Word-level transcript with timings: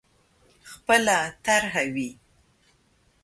خپله 0.71 1.19
طرح 1.45 1.75
وي. 1.95 2.09